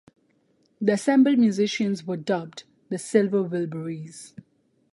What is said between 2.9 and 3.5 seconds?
Silver